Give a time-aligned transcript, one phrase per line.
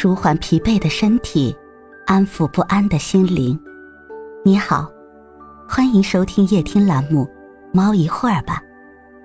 [0.00, 1.52] 舒缓疲惫的身体，
[2.06, 3.58] 安抚不安的心灵。
[4.44, 4.88] 你好，
[5.68, 7.24] 欢迎收听夜听栏目
[7.74, 8.62] 《猫一会儿吧》，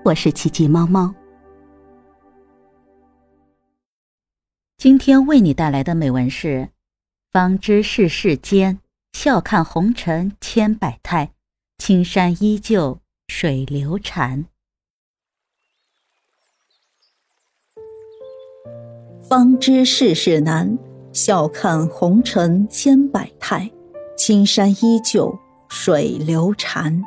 [0.03, 1.13] 我是奇迹猫猫。
[4.79, 6.69] 今天为你带来的美文是：
[7.31, 8.79] 方知世事艰，
[9.11, 11.33] 笑看红尘千百态，
[11.77, 14.45] 青山依旧水流长。
[19.35, 20.77] 方知世事难，
[21.11, 23.67] 笑看红尘千百态，
[24.15, 25.35] 青山依旧
[25.67, 27.01] 水流长。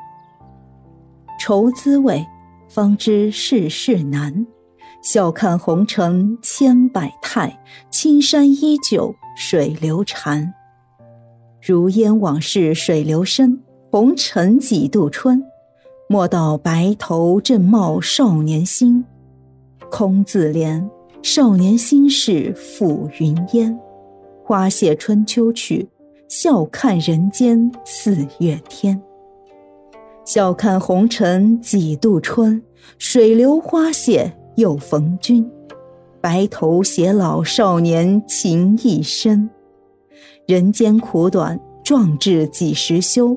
[1.38, 2.26] 愁滋味，
[2.68, 4.44] 方知世事难；
[5.04, 7.56] 笑看红尘千百态，
[7.92, 10.50] 青山依旧水流潺。
[11.64, 15.40] 如烟往事水流深，红尘几度春。
[16.08, 19.04] 莫道白头正茂少年心，
[19.88, 20.84] 空自怜。
[21.28, 23.76] 少年心事付云烟，
[24.44, 25.88] 花谢春秋去，
[26.28, 29.02] 笑看人间四月天。
[30.24, 32.62] 笑看红尘几度春，
[32.96, 35.44] 水流花谢又逢君。
[36.20, 39.50] 白头偕老少年情意深，
[40.46, 43.36] 人间苦短，壮志几时休？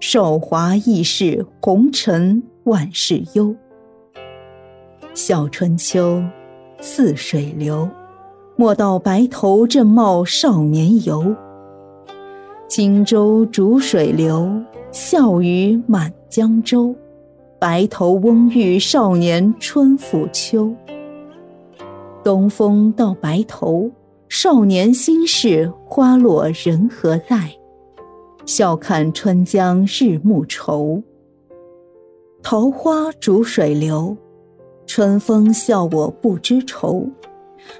[0.00, 3.54] 韶华易逝，红尘万事忧。
[5.12, 6.22] 笑春秋。
[6.80, 7.88] 似水流，
[8.56, 11.34] 莫道白头正茂少年游。
[12.68, 14.50] 轻舟逐水流，
[14.90, 16.94] 笑语满江洲。
[17.58, 20.74] 白头翁遇少年春复秋。
[22.22, 23.90] 东风到白头，
[24.28, 27.50] 少年心事花落人何在？
[28.44, 31.02] 笑看春江日暮愁。
[32.42, 34.16] 桃花逐水流。
[34.86, 37.06] 春风笑我不知愁，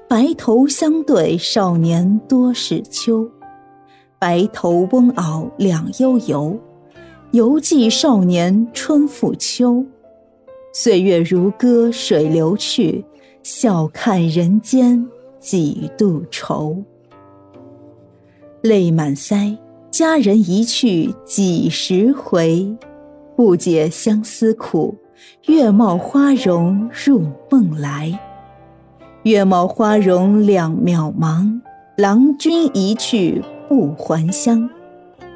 [0.07, 3.27] 白头相对少年多是秋。
[4.19, 6.59] 白头翁媪两悠悠，
[7.31, 9.85] 犹记少年春复秋。
[10.73, 13.03] 岁月如歌水流去，
[13.41, 15.07] 笑看人间
[15.39, 16.83] 几度愁。
[18.61, 19.57] 泪满腮，
[19.89, 22.75] 佳人一去几时回？
[23.35, 24.95] 不解相思苦。
[25.47, 28.19] 月貌花容入梦来，
[29.23, 31.59] 月貌花容两渺茫。
[31.97, 34.69] 郎君一去不还乡，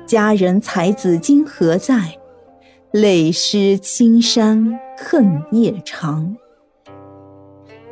[0.05, 2.17] 佳人才子今何在？
[2.91, 6.35] 泪湿青衫恨夜长。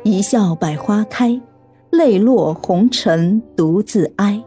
[0.02, 1.40] 一笑百花开，
[1.90, 4.42] 泪落红尘独自哀。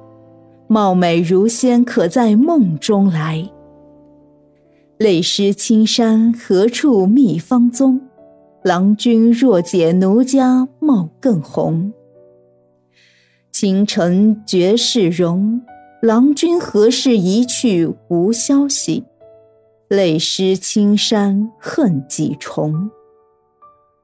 [0.68, 3.50] 貌美如仙，可在梦中来。
[5.00, 8.00] 泪湿青衫何处觅芳踪？
[8.64, 11.92] 郎君若解奴家貌更红。
[13.52, 15.60] 倾城绝世容，
[16.02, 19.04] 郎君何事一去无消息？
[19.90, 22.92] 泪湿青衫恨几重？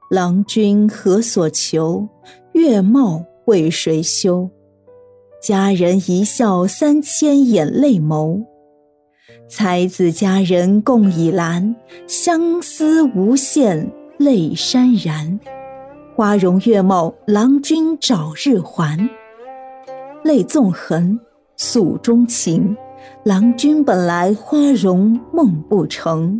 [0.09, 2.09] 郎君何所求？
[2.53, 4.49] 月貌为谁修？
[5.41, 8.43] 佳人一笑三千眼泪眸。
[9.49, 15.39] 才子佳人共倚栏，相思无限泪潸然。
[16.15, 19.09] 花容月貌，郎君早日还。
[20.23, 21.19] 泪纵横，
[21.57, 22.77] 诉衷情。
[23.23, 26.39] 郎君本来花容梦不成，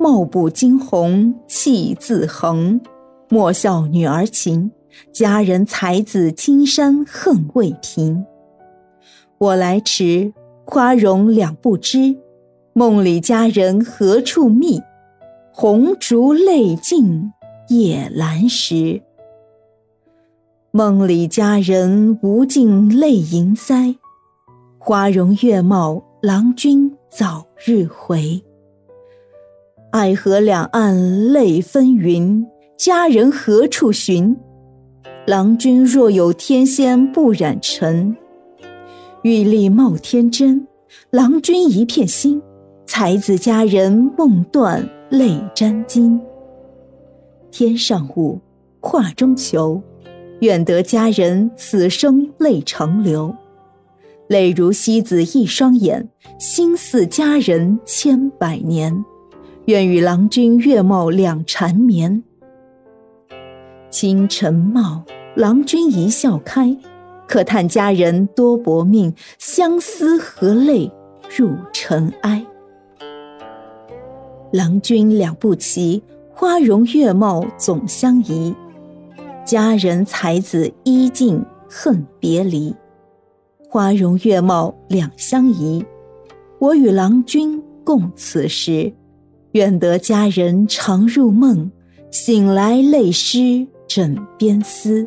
[0.00, 2.80] 貌不惊鸿气自横。
[3.28, 4.72] 莫笑女儿情，
[5.12, 8.26] 佳人才子青山恨未平。
[9.38, 10.32] 我来迟，
[10.64, 12.16] 花容两不知。
[12.76, 14.82] 梦里佳人何处觅？
[15.52, 17.30] 红烛泪尽
[17.68, 19.00] 夜阑时。
[20.72, 23.94] 梦里佳人无尽泪盈腮，
[24.76, 28.42] 花容月貌，郎君早日回。
[29.92, 32.44] 爱河两岸泪纷纭，
[32.76, 34.36] 佳人何处寻？
[35.28, 38.16] 郎君若有天仙不染尘，
[39.22, 40.66] 玉立貌天真，
[41.10, 42.42] 郎君一片心。
[42.96, 46.20] 才子佳人梦断泪沾襟，
[47.50, 48.38] 天上雾，
[48.78, 49.82] 画中求，
[50.42, 53.34] 愿得佳人此生泪长流。
[54.28, 56.08] 泪如西子一双眼，
[56.38, 59.04] 心似佳人千百年。
[59.64, 62.22] 愿与郎君月貌两缠绵。
[63.90, 65.02] 清晨貌，
[65.34, 66.76] 郎君一笑开，
[67.26, 70.88] 可叹佳人多薄命，相思和泪
[71.36, 72.46] 入尘埃。
[74.54, 76.00] 郎君两不齐，
[76.32, 78.54] 花容月貌总相宜。
[79.44, 82.72] 佳人才子衣尽恨别离，
[83.68, 85.84] 花容月貌两相宜。
[86.60, 88.92] 我与郎君共此时，
[89.54, 91.68] 愿得佳人常入梦，
[92.12, 95.04] 醒来泪湿枕边丝。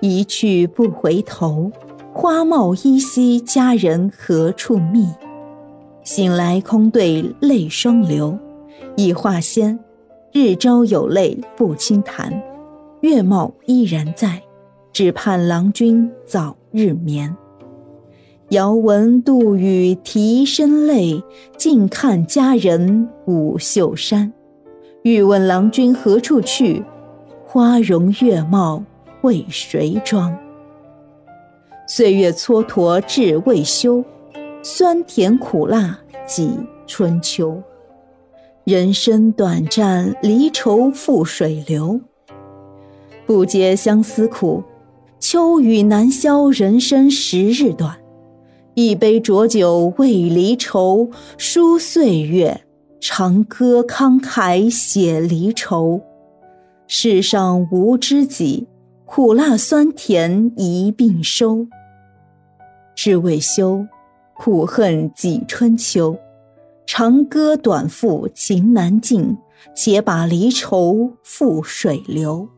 [0.00, 1.72] 一去不回头，
[2.12, 5.08] 花貌依稀，佳人何处觅？
[6.06, 8.38] 醒来空对泪双流，
[8.96, 9.76] 已化仙。
[10.32, 12.32] 日朝有泪不轻弹，
[13.00, 14.40] 月貌依然在，
[14.92, 17.36] 只盼郎君早日眠。
[18.50, 21.20] 遥闻杜宇啼声泪，
[21.58, 24.32] 近看佳人舞袖衫。
[25.02, 26.84] 欲问郎君何处去？
[27.44, 28.80] 花容月貌
[29.22, 30.32] 为谁妆？
[31.88, 34.04] 岁月蹉跎志未休，
[34.68, 35.96] 酸甜苦辣
[36.26, 36.50] 几
[36.88, 37.62] 春秋。
[38.64, 42.00] 人生短暂，离愁付水流。
[43.24, 44.64] 不解相思苦，
[45.20, 46.50] 秋雨难消。
[46.50, 47.96] 人生时日短，
[48.74, 52.62] 一杯浊酒慰离愁，书岁月，
[53.00, 56.00] 长歌慷慨写离愁。
[56.88, 58.66] 世上无知己，
[59.04, 61.68] 苦辣酸甜一并收。
[62.96, 63.86] 志未休，
[64.38, 66.16] 苦恨几春秋。
[66.86, 69.36] 长歌短赋情难尽，
[69.74, 72.48] 且把离愁付水流。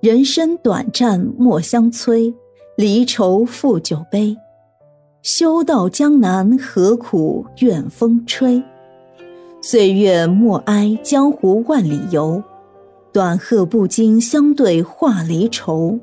[0.00, 2.32] 人生短暂莫相催，
[2.76, 4.36] 离愁付酒杯。
[5.22, 8.62] 休道江南何苦怨风吹？
[9.60, 12.42] 岁月莫哀江湖万里游，
[13.12, 15.98] 短鹤不经相对话离愁。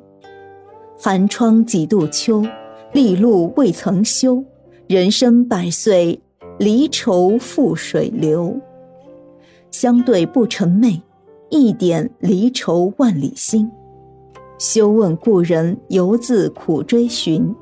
[1.00, 2.44] 寒窗几度秋，
[2.94, 4.44] 历路未曾休。
[4.88, 6.22] 人生百岁，
[6.60, 8.58] 离愁付水流。
[9.70, 11.02] 相对不成寐，
[11.50, 13.70] 一点离愁万里心。
[14.58, 17.54] 休问故人犹自苦追寻。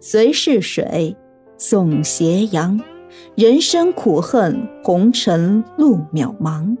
[0.00, 1.14] 随逝水，
[1.58, 2.80] 送斜阳。
[3.36, 6.76] 人生苦恨，红尘路渺茫。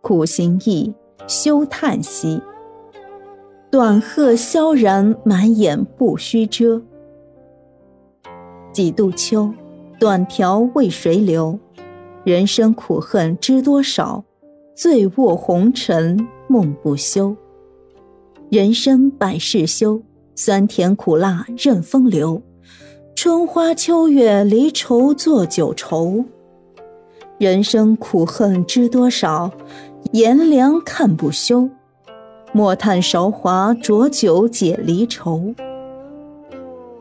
[0.00, 0.94] 苦行意，
[1.26, 2.40] 休叹息。
[3.68, 6.80] 短鹤萧然，满眼不须遮。
[8.72, 9.52] 几度秋，
[9.98, 11.58] 短条为谁留？
[12.24, 14.24] 人生苦恨知多少？
[14.74, 17.36] 醉卧红尘梦不休。
[18.50, 20.00] 人生百事休，
[20.36, 22.40] 酸甜苦辣任风流。
[23.16, 26.24] 春花秋月离愁作酒愁。
[27.38, 29.50] 人生苦恨知多少？
[30.12, 31.68] 炎凉看不休。
[32.56, 35.54] 莫叹韶华浊酒解离愁。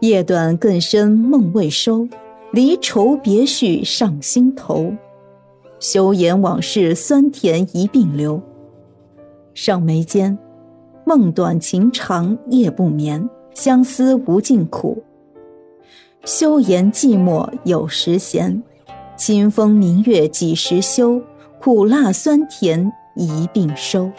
[0.01, 2.09] 夜短更深梦未收，
[2.51, 4.93] 离愁别绪上心头。
[5.79, 8.41] 休言往事酸甜一并流。
[9.53, 10.37] 上眉间，
[11.05, 15.01] 梦短情长夜不眠，相思无尽苦。
[16.25, 18.61] 休言寂寞有时闲，
[19.15, 21.21] 清风明月几时休？
[21.61, 24.11] 苦辣酸甜一并收。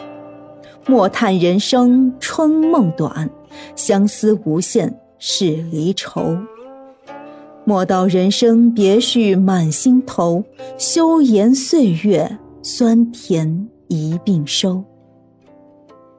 [0.89, 3.29] 莫叹人生春梦短，
[3.75, 4.97] 相思无限。
[5.19, 6.37] 是离愁，
[7.65, 10.43] 莫道人生别绪满心头。
[10.77, 14.83] 休言岁月酸甜一并收。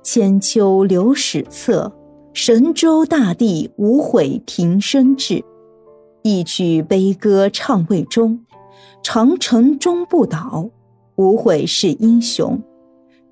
[0.02, 1.92] 千秋留史册，
[2.32, 5.44] 神州大地无悔平生志。
[6.22, 8.44] 一曲悲歌唱未终，
[9.00, 10.68] 长城终不倒，
[11.14, 12.60] 无悔是英雄。